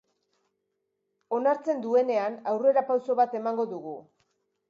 [1.39, 3.97] Onartzen duenean, aurrerapauso bat emango dugu.